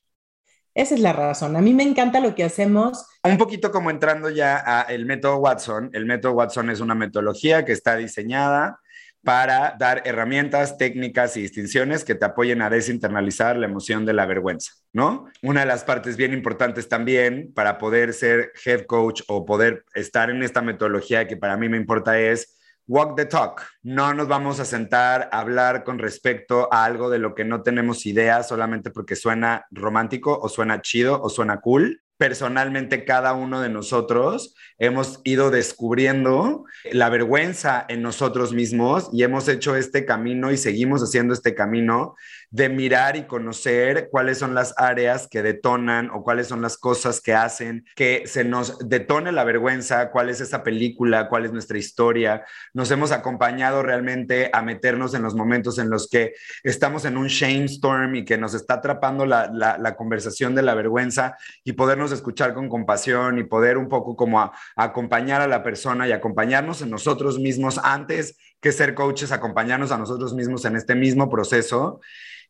[0.73, 1.57] Esa es la razón.
[1.57, 3.07] A mí me encanta lo que hacemos.
[3.25, 5.91] Un poquito como entrando ya a el método Watson.
[5.95, 8.79] El método Watson es una metodología que está diseñada
[9.25, 14.27] para dar herramientas, técnicas y distinciones que te apoyen a desinternalizar la emoción de la
[14.27, 15.27] vergüenza, ¿no?
[15.43, 20.31] Una de las partes bien importantes también para poder ser head coach o poder estar
[20.31, 22.57] en esta metodología que para mí me importa es
[22.89, 23.63] Walk the talk.
[23.83, 27.63] No nos vamos a sentar a hablar con respecto a algo de lo que no
[27.63, 32.01] tenemos idea solamente porque suena romántico o suena chido o suena cool.
[32.19, 39.49] personalmente cada uno de nosotros hemos ido descubriendo la vergüenza en nosotros mismos y hemos
[39.49, 42.15] hecho este camino y seguimos haciendo este camino
[42.51, 47.21] de mirar y conocer cuáles son las áreas que detonan o cuáles son las cosas
[47.21, 51.79] que hacen que se nos detone la vergüenza, cuál es esa película, cuál es nuestra
[51.79, 52.45] historia.
[52.73, 57.29] Nos hemos acompañado realmente a meternos en los momentos en los que estamos en un
[57.29, 62.13] shame storm y que nos está atrapando la, la conversación de la vergüenza y podernos
[62.13, 66.91] escuchar con compasión y poder un poco como acompañar a la persona y acompañarnos en
[66.91, 72.01] nosotros mismos antes que ser coaches, acompañarnos a nosotros mismos en este mismo proceso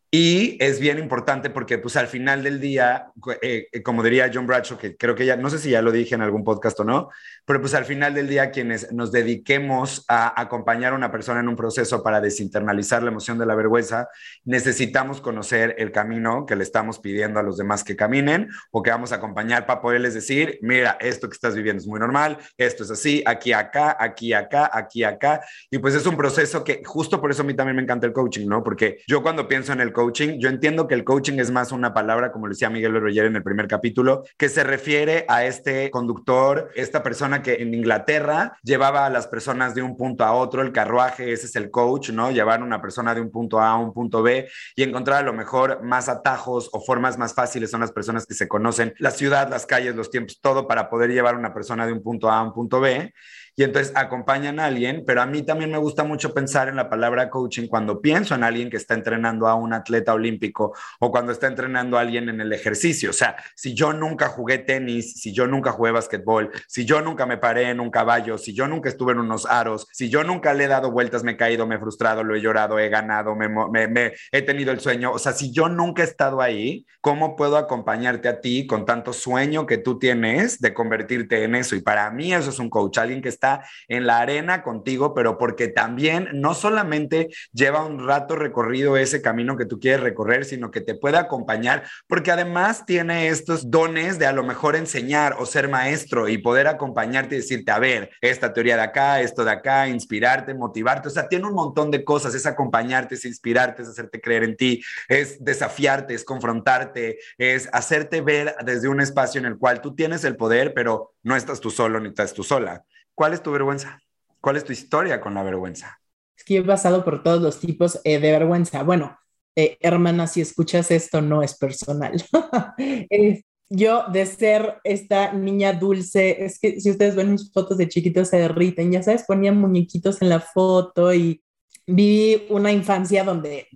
[0.09, 4.47] y es bien importante porque pues al final del día, eh, eh, como diría John
[4.47, 6.85] Bradshaw, que creo que ya, no sé si ya lo dije en algún podcast o
[6.85, 7.09] no,
[7.45, 11.49] pero pues al final del día quienes nos dediquemos a acompañar a una persona en
[11.49, 14.07] un proceso para desinternalizar la emoción de la vergüenza,
[14.45, 18.91] necesitamos conocer el camino que le estamos pidiendo a los demás que caminen o que
[18.91, 22.83] vamos a acompañar para poderles decir, mira, esto que estás viviendo es muy normal, esto
[22.83, 25.41] es así, aquí, acá, aquí, acá, aquí, acá.
[25.69, 28.13] Y pues es un proceso que justo por eso a mí también me encanta el
[28.13, 28.63] coaching, ¿no?
[28.63, 30.37] Porque yo cuando pienso en el coaching.
[30.37, 33.35] Yo entiendo que el coaching es más una palabra, como le decía Miguel Roger en
[33.35, 39.07] el primer capítulo, que se refiere a este conductor, esta persona que en Inglaterra llevaba
[39.07, 42.29] a las personas de un punto a otro, el carruaje, ese es el coach, ¿no?
[42.29, 45.25] Llevar a una persona de un punto A a un punto B y encontrar a
[45.25, 49.09] lo mejor más atajos o formas más fáciles son las personas que se conocen la
[49.09, 52.29] ciudad, las calles, los tiempos, todo para poder llevar a una persona de un punto
[52.29, 53.11] A a un punto B
[53.59, 56.91] y entonces acompañan a alguien, pero a mí también me gusta mucho pensar en la
[56.91, 61.31] palabra coaching cuando pienso en alguien que está entrenando a un atleta olímpico o cuando
[61.31, 63.09] está entrenando a alguien en el ejercicio.
[63.09, 67.25] O sea, si yo nunca jugué tenis, si yo nunca jugué basquetbol, si yo nunca
[67.25, 70.53] me paré en un caballo, si yo nunca estuve en unos aros, si yo nunca
[70.53, 73.35] le he dado vueltas, me he caído, me he frustrado, lo he llorado, he ganado,
[73.35, 75.11] me, me he tenido el sueño.
[75.11, 79.13] O sea, si yo nunca he estado ahí, ¿cómo puedo acompañarte a ti con tanto
[79.13, 81.75] sueño que tú tienes de convertirte en eso?
[81.75, 83.46] Y para mí eso es un coach, alguien que está
[83.87, 89.57] en la arena contigo, pero porque también no solamente lleva un rato recorrido ese camino
[89.57, 94.25] que tú quieres recorrer, sino que te puede acompañar, porque además tiene estos dones de
[94.25, 98.53] a lo mejor enseñar o ser maestro y poder acompañarte y decirte, a ver, esta
[98.53, 102.35] teoría de acá, esto de acá, inspirarte, motivarte, o sea, tiene un montón de cosas,
[102.35, 108.21] es acompañarte, es inspirarte, es hacerte creer en ti, es desafiarte, es confrontarte, es hacerte
[108.21, 111.69] ver desde un espacio en el cual tú tienes el poder, pero no estás tú
[111.69, 112.83] solo ni estás tú sola.
[113.17, 113.99] ¿Cuál es tu vergüenza?
[114.39, 115.99] ¿Cuál es tu historia con la vergüenza?
[116.37, 118.83] Es que he pasado por todos los tipos eh, de vergüenza.
[118.83, 119.17] Bueno,
[119.55, 122.23] eh, hermana, si escuchas esto, no es personal.
[123.69, 128.27] yo de ser esta niña dulce, es que si ustedes ven mis fotos de chiquitos
[128.27, 131.41] se derriten, ya sabes, ponían muñequitos en la foto y
[131.87, 133.67] viví una infancia donde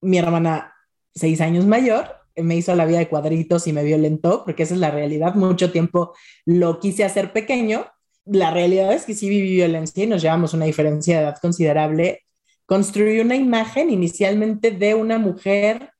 [0.00, 0.72] mi hermana,
[1.14, 4.80] seis años mayor, me hizo la vida de cuadritos y me violentó, porque esa es
[4.80, 5.34] la realidad.
[5.34, 6.14] Mucho tiempo
[6.46, 7.84] lo quise hacer pequeño
[8.30, 12.24] la realidad es que sí viví violencia y nos llevamos una diferencia de edad considerable.
[12.66, 15.92] Construí una imagen inicialmente de una mujer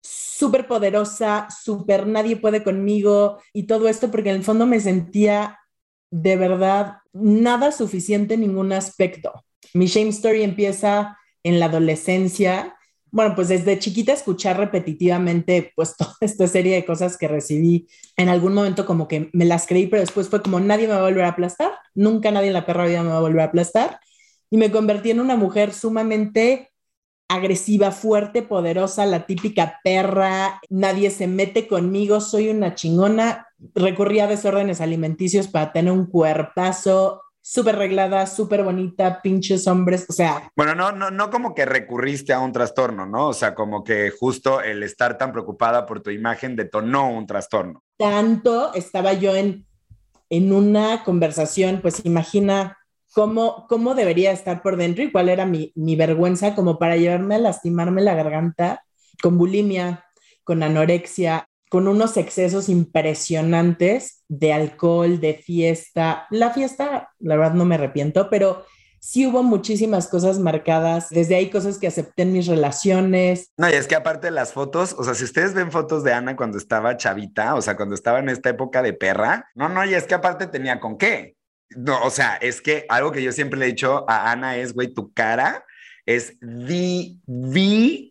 [0.00, 5.58] súper poderosa, súper nadie puede conmigo y todo esto porque en el fondo me sentía
[6.10, 9.44] de verdad nada suficiente en ningún aspecto.
[9.72, 12.76] Mi shame story empieza en la adolescencia
[13.14, 18.28] bueno, pues desde chiquita escuchar repetitivamente pues toda esta serie de cosas que recibí, en
[18.28, 21.02] algún momento como que me las creí, pero después fue como nadie me va a
[21.02, 24.00] volver a aplastar, nunca nadie en la perra vida me va a volver a aplastar,
[24.50, 26.72] y me convertí en una mujer sumamente
[27.28, 33.46] agresiva, fuerte, poderosa, la típica perra, nadie se mete conmigo, soy una chingona,
[33.76, 40.14] recurría a desórdenes alimenticios para tener un cuerpazo, súper reglada, súper bonita, pinches hombres, o
[40.14, 40.50] sea.
[40.56, 43.28] Bueno, no, no, no como que recurriste a un trastorno, ¿no?
[43.28, 47.82] O sea, como que justo el estar tan preocupada por tu imagen detonó un trastorno.
[47.98, 49.66] Tanto estaba yo en,
[50.30, 52.78] en una conversación, pues imagina
[53.12, 57.34] cómo, cómo debería estar por dentro y cuál era mi, mi vergüenza como para llevarme
[57.34, 58.82] a lastimarme la garganta
[59.22, 60.06] con bulimia,
[60.44, 66.28] con anorexia, con unos excesos impresionantes de alcohol, de fiesta.
[66.30, 68.64] La fiesta, la verdad no me arrepiento, pero
[69.00, 71.08] sí hubo muchísimas cosas marcadas.
[71.10, 73.50] Desde ahí cosas que acepté en mis relaciones.
[73.56, 76.12] No, y es que aparte de las fotos, o sea, si ustedes ven fotos de
[76.12, 79.84] Ana cuando estaba chavita, o sea, cuando estaba en esta época de perra, no, no,
[79.84, 81.34] y es que aparte tenía con qué.
[81.70, 84.74] No, o sea, es que algo que yo siempre le he dicho a Ana es,
[84.74, 85.64] güey, tu cara
[86.06, 88.10] es divina,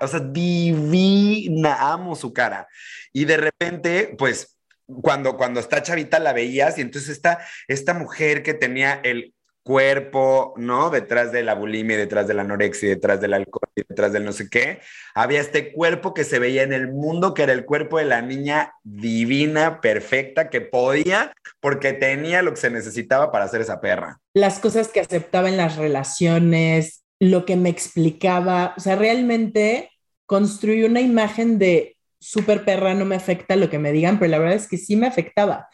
[0.00, 2.68] o sea, divina, amo su cara.
[3.12, 8.42] Y de repente, pues, cuando, cuando está chavita la veías y entonces esta, esta mujer
[8.42, 9.34] que tenía el
[9.66, 10.90] cuerpo, ¿no?
[10.90, 14.48] Detrás de la bulimia, detrás de la anorexia, detrás del alcohol, detrás del no sé
[14.48, 14.80] qué,
[15.12, 18.22] había este cuerpo que se veía en el mundo, que era el cuerpo de la
[18.22, 24.20] niña divina, perfecta, que podía, porque tenía lo que se necesitaba para hacer esa perra.
[24.34, 29.90] Las cosas que aceptaba en las relaciones, lo que me explicaba, o sea, realmente
[30.26, 34.38] construí una imagen de súper perra, no me afecta lo que me digan, pero la
[34.38, 35.68] verdad es que sí me afectaba,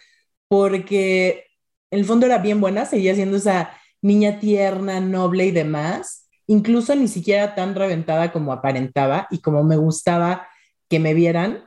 [0.48, 1.46] porque
[1.90, 3.70] en el fondo era bien buena, seguía siendo esa
[4.02, 9.76] niña tierna, noble y demás, incluso ni siquiera tan reventada como aparentaba y como me
[9.76, 10.48] gustaba
[10.88, 11.64] que me vieran.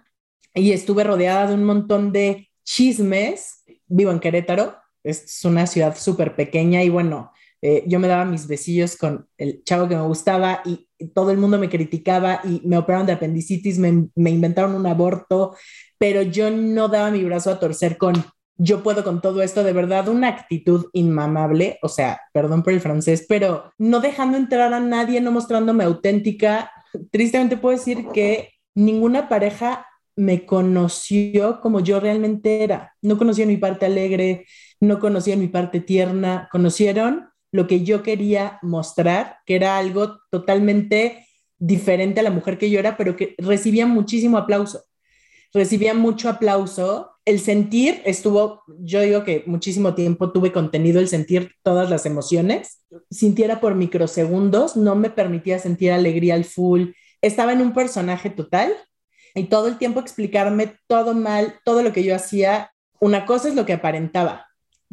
[0.53, 3.63] Y estuve rodeada de un montón de chismes.
[3.87, 7.31] Vivo en Querétaro, es una ciudad súper pequeña y bueno,
[7.67, 11.39] eh, yo me daba mis besillos con el chavo que me gustaba y todo el
[11.39, 15.55] mundo me criticaba y me operaron de apendicitis, me, me inventaron un aborto,
[15.97, 18.23] pero yo no daba mi brazo a torcer con
[18.55, 22.81] yo puedo con todo esto, de verdad, una actitud inmamable, o sea, perdón por el
[22.81, 26.71] francés, pero no dejando entrar a nadie, no mostrándome auténtica.
[27.11, 32.93] Tristemente puedo decir que ninguna pareja me conoció como yo realmente era.
[33.01, 34.45] No conocían mi parte alegre,
[34.79, 41.25] no conocían mi parte tierna, conocieron lo que yo quería mostrar, que era algo totalmente
[41.57, 44.83] diferente a la mujer que yo era, pero que recibía muchísimo aplauso.
[45.53, 51.55] Recibía mucho aplauso el sentir estuvo, yo digo que muchísimo tiempo tuve contenido el sentir
[51.63, 52.83] todas las emociones.
[53.09, 56.91] Sintiera por microsegundos, no me permitía sentir alegría al full.
[57.21, 58.73] Estaba en un personaje total
[59.33, 62.71] y todo el tiempo explicarme todo mal, todo lo que yo hacía.
[62.99, 64.45] Una cosa es lo que aparentaba,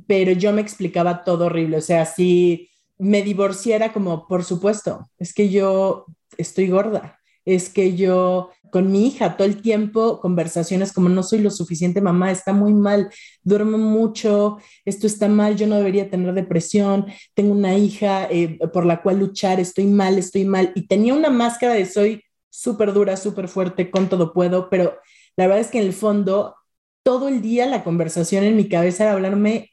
[0.06, 1.78] pero yo me explicaba todo horrible.
[1.78, 6.06] O sea, si me divorciara como, por supuesto, es que yo
[6.38, 11.40] estoy gorda, es que yo con mi hija todo el tiempo conversaciones como no soy
[11.40, 13.10] lo suficiente mamá, está muy mal,
[13.42, 18.86] duermo mucho, esto está mal, yo no debería tener depresión, tengo una hija eh, por
[18.86, 20.72] la cual luchar, estoy mal, estoy mal.
[20.74, 24.98] Y tenía una máscara de soy súper dura, súper fuerte, con todo puedo, pero
[25.36, 26.54] la verdad es que en el fondo
[27.02, 29.71] todo el día la conversación en mi cabeza era hablarme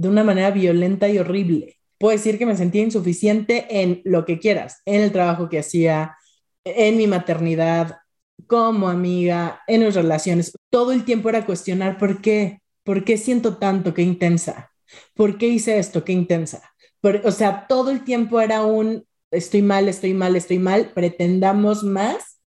[0.00, 1.76] de una manera violenta y horrible.
[1.98, 6.16] Puedo decir que me sentía insuficiente en lo que quieras, en el trabajo que hacía,
[6.64, 7.98] en mi maternidad,
[8.46, 10.52] como amiga, en las relaciones.
[10.70, 14.72] Todo el tiempo era cuestionar por qué, por qué siento tanto, qué intensa,
[15.14, 16.62] por qué hice esto, qué intensa.
[17.02, 22.39] o sea, todo el tiempo era un estoy mal, estoy mal, estoy mal, pretendamos más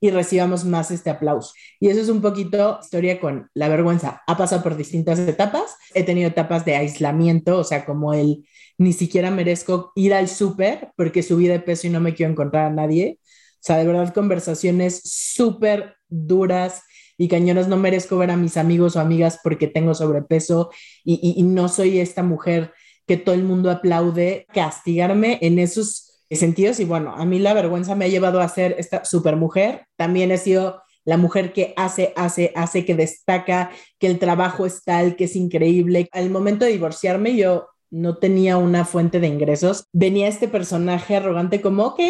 [0.00, 1.52] y recibamos más este aplauso.
[1.80, 4.22] Y eso es un poquito historia con la vergüenza.
[4.26, 5.76] Ha pasado por distintas etapas.
[5.94, 8.44] He tenido etapas de aislamiento, o sea, como el
[8.78, 12.66] ni siquiera merezco ir al súper porque subí de peso y no me quiero encontrar
[12.66, 13.18] a nadie.
[13.22, 16.82] O sea, de verdad, conversaciones súper duras
[17.18, 17.68] y cañonas.
[17.68, 20.70] No merezco ver a mis amigos o amigas porque tengo sobrepeso
[21.04, 22.72] y, no soy esta mujer
[23.06, 24.46] que todo el mundo aplaude.
[24.52, 26.80] Castigarme en esos sentidos.
[26.80, 29.86] Y bueno, a mí la vergüenza me ha llevado a ser esta super mujer.
[29.96, 34.82] También he sido la mujer que hace, hace, hace, que destaca, que el trabajo es
[34.82, 36.08] tal, que es increíble.
[36.10, 39.86] Al momento de divorciarme, yo no tenía una fuente de ingresos.
[39.92, 42.00] Venía este personaje arrogante como, ok,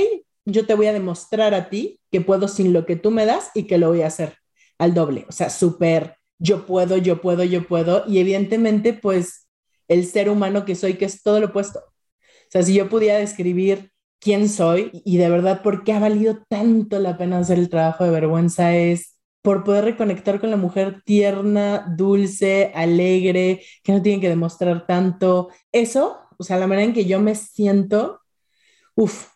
[0.46, 3.50] yo te voy a demostrar a ti que puedo sin lo que tú me das
[3.54, 4.38] y que lo voy a hacer
[4.78, 5.26] al doble.
[5.28, 8.04] O sea, súper, yo puedo, yo puedo, yo puedo.
[8.08, 9.46] Y evidentemente, pues,
[9.88, 11.80] el ser humano que soy, que es todo lo opuesto.
[11.80, 16.38] O sea, si yo pudiera describir quién soy y de verdad por qué ha valido
[16.48, 21.02] tanto la pena hacer el trabajo de vergüenza es por poder reconectar con la mujer
[21.04, 25.50] tierna, dulce, alegre, que no tiene que demostrar tanto.
[25.70, 28.22] Eso, o sea, la manera en que yo me siento,
[28.96, 29.28] uff,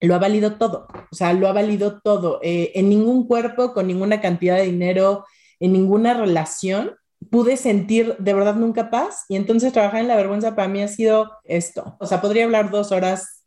[0.00, 2.38] lo ha valido todo, o sea, lo ha valido todo.
[2.44, 5.24] Eh, en ningún cuerpo, con ninguna cantidad de dinero,
[5.58, 6.92] en ninguna relación,
[7.30, 10.88] pude sentir de verdad nunca paz y entonces trabajar en la vergüenza para mí ha
[10.88, 11.96] sido esto.
[11.98, 13.43] O sea, podría hablar dos horas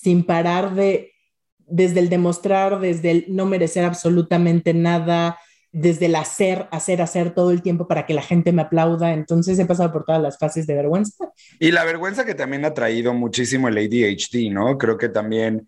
[0.00, 1.12] sin parar de,
[1.58, 5.38] desde el demostrar, desde el no merecer absolutamente nada,
[5.72, 9.12] desde el hacer, hacer, hacer todo el tiempo para que la gente me aplauda.
[9.12, 11.32] Entonces he pasado por todas las fases de vergüenza.
[11.58, 14.78] Y la vergüenza que también ha traído muchísimo el ADHD, ¿no?
[14.78, 15.66] Creo que también,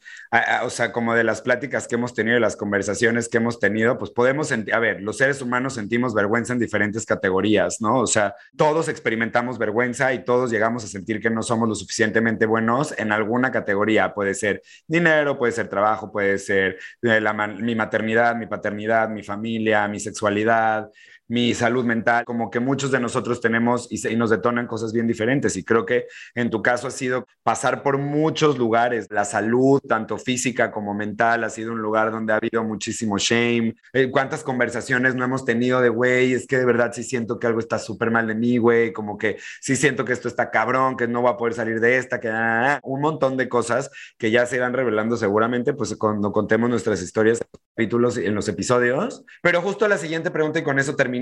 [0.65, 4.11] o sea, como de las pláticas que hemos tenido, las conversaciones que hemos tenido, pues
[4.11, 8.01] podemos a ver, los seres humanos sentimos vergüenza en diferentes categorías, ¿no?
[8.01, 12.47] O sea, todos experimentamos vergüenza y todos llegamos a sentir que no somos lo suficientemente
[12.47, 14.13] buenos en alguna categoría.
[14.15, 17.21] Puede ser dinero, puede ser trabajo, puede ser eh,
[17.61, 20.91] mi maternidad, mi paternidad, mi familia, mi sexualidad,
[21.31, 25.07] mi salud mental, como que muchos de nosotros tenemos y, y, nos detonan cosas bien
[25.07, 25.57] diferentes.
[25.57, 29.07] Y creo que en tu caso ha sido pasar por muchos lugares.
[29.11, 33.77] La salud, tanto física como mental, ha sido un lugar donde ha habido muchísimo shame.
[33.93, 37.47] Eh, ¿Cuántas conversaciones no hemos tenido de, güey, es que de verdad sí siento que
[37.47, 40.97] algo está súper mal de mí, güey, como que sí siento que esto está cabrón,
[40.97, 43.89] que no va a poder salir de esta, que ah, un montón de cosas
[44.19, 47.41] que ya se irán revelando seguramente, pues cuando contemos nuestras historias,
[47.77, 49.25] capítulos en los episodios.
[49.43, 51.20] Pero justo la siguiente pregunta y con eso termino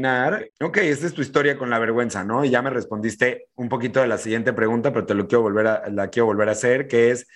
[0.61, 2.45] ok, esta es tu historia con la vergüenza, ¿no?
[2.45, 5.67] Y ya me respondiste un poquito de la siguiente pregunta, pero te lo quiero volver
[5.67, 7.27] a, la quiero volver a hacer, que es,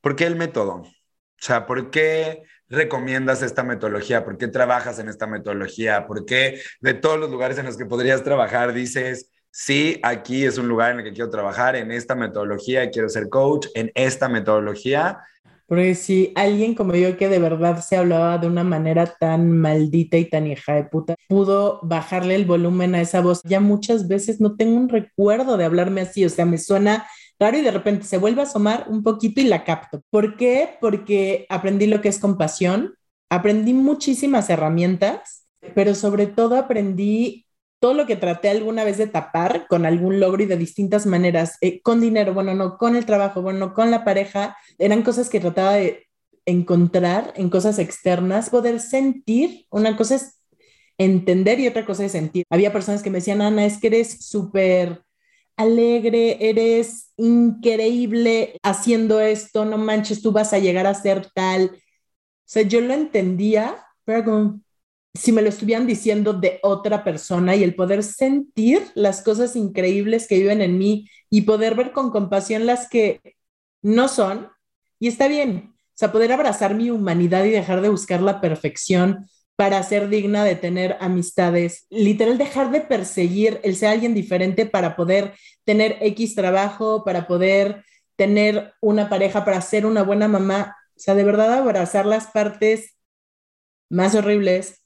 [0.00, 0.82] ¿por qué el método?
[0.82, 0.92] O
[1.38, 4.24] sea, ¿por qué recomiendas esta metodología?
[4.24, 6.06] ¿Por qué trabajas en esta metodología?
[6.06, 10.58] ¿Por qué de todos los lugares en los que podrías trabajar dices, sí, aquí es
[10.58, 14.28] un lugar en el que quiero trabajar, en esta metodología, quiero ser coach, en esta
[14.28, 15.18] metodología?
[15.66, 20.16] Porque si alguien como yo que de verdad se hablaba de una manera tan maldita
[20.16, 24.40] y tan hija de puta, pudo bajarle el volumen a esa voz, ya muchas veces
[24.40, 27.06] no tengo un recuerdo de hablarme así, o sea, me suena
[27.38, 30.02] raro y de repente se vuelve a asomar un poquito y la capto.
[30.10, 30.70] ¿Por qué?
[30.80, 32.94] Porque aprendí lo que es compasión,
[33.28, 37.45] aprendí muchísimas herramientas, pero sobre todo aprendí
[37.78, 41.56] todo lo que traté alguna vez de tapar con algún logro y de distintas maneras,
[41.60, 45.40] eh, con dinero, bueno, no, con el trabajo, bueno, con la pareja, eran cosas que
[45.40, 46.06] trataba de
[46.46, 50.40] encontrar en cosas externas, poder sentir, una cosa es
[50.98, 52.44] entender y otra cosa es sentir.
[52.50, 55.02] Había personas que me decían, Ana, es que eres súper
[55.56, 61.70] alegre, eres increíble haciendo esto, no manches, tú vas a llegar a ser tal.
[61.74, 61.78] O
[62.44, 64.60] sea, yo lo entendía, pero
[65.16, 70.26] si me lo estuvieran diciendo de otra persona y el poder sentir las cosas increíbles
[70.26, 73.36] que viven en mí y poder ver con compasión las que
[73.82, 74.48] no son,
[74.98, 79.28] y está bien, o sea, poder abrazar mi humanidad y dejar de buscar la perfección
[79.56, 84.96] para ser digna de tener amistades, literal dejar de perseguir el ser alguien diferente para
[84.96, 87.84] poder tener X trabajo, para poder
[88.16, 92.96] tener una pareja, para ser una buena mamá, o sea, de verdad abrazar las partes
[93.88, 94.82] más horribles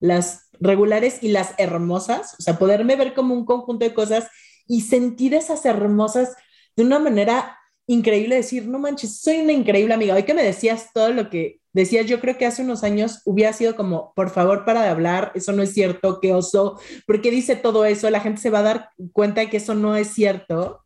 [0.00, 4.28] las regulares y las hermosas, o sea, poderme ver como un conjunto de cosas
[4.66, 6.34] y sentir esas hermosas
[6.76, 10.14] de una manera increíble, decir, no manches, soy una increíble amiga.
[10.14, 13.52] Hoy que me decías todo lo que decías, yo creo que hace unos años hubiera
[13.52, 17.56] sido como, por favor, para de hablar, eso no es cierto, qué oso, porque dice
[17.56, 20.84] todo eso, la gente se va a dar cuenta de que eso no es cierto.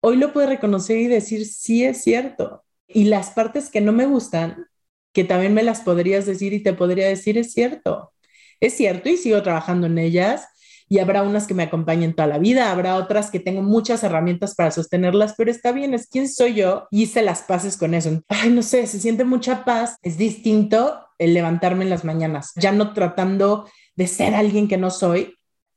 [0.00, 2.64] Hoy lo puedo reconocer y decir, sí es cierto.
[2.88, 4.66] Y las partes que no me gustan,
[5.12, 8.12] que también me las podrías decir y te podría decir, es cierto
[8.62, 10.46] es cierto y sigo trabajando en ellas
[10.88, 14.54] y habrá unas que me acompañen toda la vida, habrá otras que tengo muchas herramientas
[14.54, 18.22] para sostenerlas, pero está bien, es quién soy yo hice las paces con eso.
[18.28, 22.72] Ay, no sé, se siente mucha paz, es distinto el levantarme en las mañanas, ya
[22.72, 25.34] no tratando de ser alguien que no soy.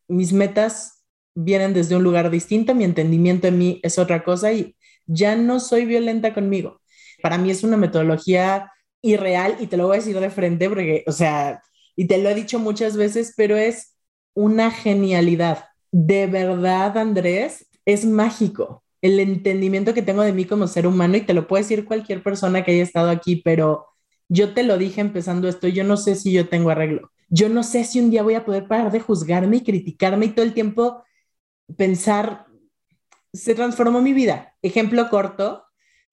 [0.08, 4.76] Mis metas vienen desde un lugar distinto, mi entendimiento en mí es otra cosa y
[5.08, 6.82] ya no soy violenta conmigo.
[7.24, 8.72] Para mí es una metodología
[9.02, 11.62] irreal y te lo voy a decir de frente porque, o sea,
[11.96, 13.96] y te lo he dicho muchas veces, pero es
[14.34, 15.66] una genialidad.
[15.92, 21.22] De verdad, Andrés, es mágico el entendimiento que tengo de mí como ser humano y
[21.22, 23.86] te lo puede decir cualquier persona que haya estado aquí, pero
[24.28, 27.12] yo te lo dije empezando esto, yo no sé si yo tengo arreglo.
[27.30, 30.30] Yo no sé si un día voy a poder parar de juzgarme y criticarme y
[30.30, 31.04] todo el tiempo
[31.78, 32.48] pensar,
[33.32, 34.56] se transformó mi vida.
[34.64, 35.64] Ejemplo corto,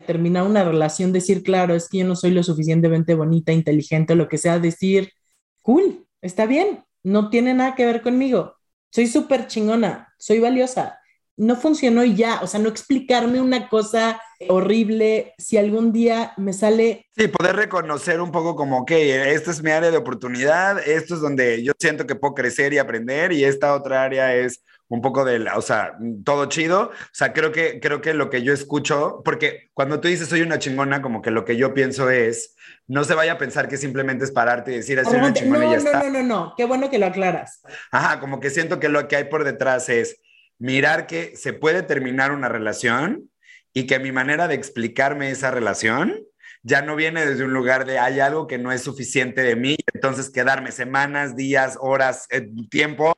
[0.06, 4.28] terminar una relación, decir, claro, es que yo no soy lo suficientemente bonita, inteligente, lo
[4.28, 5.12] que sea, decir,
[5.62, 8.56] cool, está bien, no tiene nada que ver conmigo.
[8.90, 10.98] Soy súper chingona, soy valiosa.
[11.34, 16.52] No funcionó y ya, o sea, no explicarme una cosa horrible si algún día me
[16.52, 17.06] sale.
[17.16, 21.20] Sí, poder reconocer un poco como, que esta es mi área de oportunidad, esto es
[21.20, 24.62] donde yo siento que puedo crecer y aprender y esta otra área es
[24.92, 26.90] un poco de, o sea, todo chido.
[26.90, 30.42] O sea, creo que, creo que lo que yo escucho, porque cuando tú dices soy
[30.42, 33.78] una chingona, como que lo que yo pienso es, no se vaya a pensar que
[33.78, 36.02] simplemente es pararte y decir, soy una chingona no, y ya no, está.
[36.02, 37.62] No, no, no, qué bueno que lo aclaras.
[37.90, 40.20] Ajá, como que siento que lo que hay por detrás es
[40.58, 43.30] mirar que se puede terminar una relación
[43.72, 46.22] y que mi manera de explicarme esa relación
[46.62, 49.76] ya no viene desde un lugar de hay algo que no es suficiente de mí,
[49.94, 53.14] entonces quedarme semanas, días, horas, eh, tiempo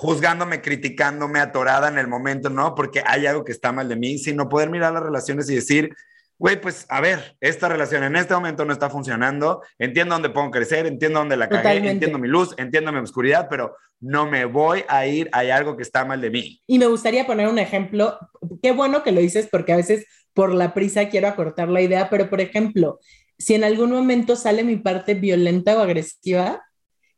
[0.00, 2.74] juzgándome, criticándome, atorada en el momento, ¿no?
[2.74, 5.94] Porque hay algo que está mal de mí, sino poder mirar las relaciones y decir,
[6.38, 10.50] güey, pues a ver, esta relación en este momento no está funcionando, entiendo dónde puedo
[10.50, 14.84] crecer, entiendo dónde la cagué, entiendo mi luz, entiendo mi oscuridad, pero no me voy
[14.88, 16.62] a ir, hay algo que está mal de mí.
[16.66, 18.18] Y me gustaría poner un ejemplo,
[18.62, 22.08] qué bueno que lo dices porque a veces por la prisa quiero acortar la idea,
[22.08, 23.00] pero por ejemplo,
[23.36, 26.62] si en algún momento sale mi parte violenta o agresiva,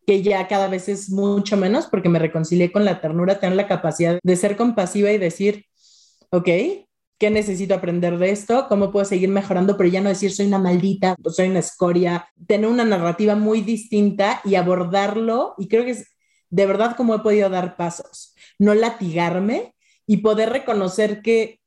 [0.07, 3.69] que ya cada vez es mucho menos porque me reconcilié con la ternura, tener la
[3.69, 5.67] capacidad de ser compasiva y decir,
[6.31, 6.49] ok,
[7.19, 8.67] ¿qué necesito aprender de esto?
[8.69, 9.77] ¿Cómo puedo seguir mejorando?
[9.77, 14.41] Pero ya no decir soy una maldita, soy una escoria, tener una narrativa muy distinta
[14.45, 15.55] y abordarlo.
[15.59, 16.09] Y creo que es
[16.51, 19.75] de verdad como he podido dar pasos, no latigarme
[20.07, 21.61] y poder reconocer que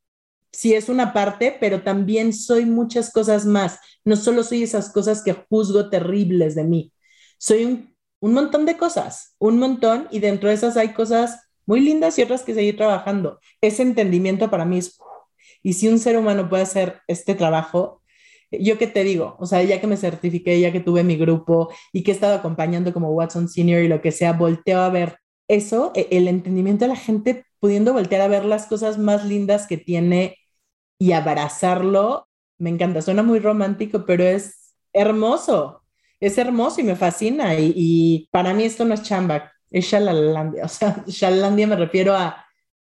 [0.52, 3.80] sí es una parte, pero también soy muchas cosas más.
[4.04, 6.94] No solo soy esas cosas que juzgo terribles de mí.
[7.38, 7.95] Soy un,
[8.26, 12.24] un montón de cosas, un montón, y dentro de esas hay cosas muy lindas y
[12.24, 13.40] otras que seguir trabajando.
[13.62, 14.98] Ese entendimiento para mí es
[15.62, 18.02] y si un ser humano puede hacer este trabajo,
[18.52, 21.70] yo qué te digo, o sea, ya que me certifiqué, ya que tuve mi grupo
[21.94, 25.20] y que he estado acompañando como Watson Senior y lo que sea, volteo a ver
[25.48, 29.68] eso, e, el entendimiento de la gente pudiendo voltear a ver las cosas más lindas
[29.68, 30.38] que tiene
[31.00, 35.85] y abrazarlo, me encanta, suena muy romántico, pero es hermoso,
[36.26, 40.68] es hermoso y me fascina y, para mí esto no es chamba, es Shalalandia, o
[40.68, 42.46] sea, Shalalandia me refiero a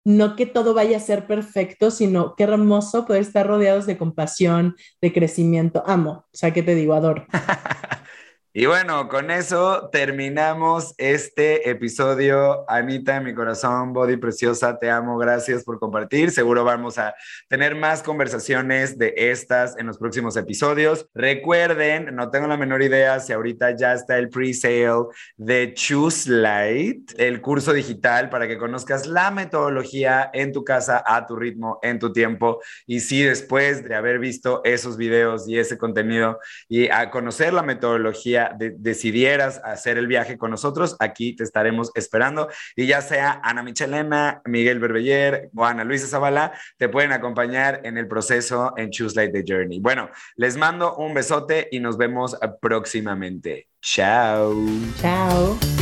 [0.06, 4.78] no que todo vaya a ser perfecto, sino qué hermoso poder estar rodeados de compasión,
[5.02, 5.84] de crecimiento.
[5.86, 6.94] Amo, o sea, ¿qué te digo?
[6.94, 7.28] Adoro.
[8.54, 12.66] Y bueno, con eso terminamos este episodio.
[12.68, 16.32] Anita, mi corazón, Body Preciosa, te amo, gracias por compartir.
[16.32, 17.14] Seguro vamos a
[17.50, 21.08] tener más conversaciones de estas en los próximos episodios.
[21.14, 27.12] Recuerden, no tengo la menor idea si ahorita ya está el pre-sale de Choose Light,
[27.18, 32.00] el curso digital para que conozcas la metodología en tu casa, a tu ritmo, en
[32.00, 32.60] tu tiempo.
[32.88, 37.62] Y si después de haber visto esos videos y ese contenido y a conocer la
[37.62, 42.50] metodología, decidieras hacer el viaje con nosotros, aquí te estaremos esperando.
[42.76, 47.98] Y ya sea Ana Michelena, Miguel Berbeller o Ana Luisa Zavala, te pueden acompañar en
[47.98, 49.80] el proceso en Choose Light the Journey.
[49.80, 53.68] Bueno, les mando un besote y nos vemos próximamente.
[53.82, 54.56] Chao.
[55.00, 55.77] Chao.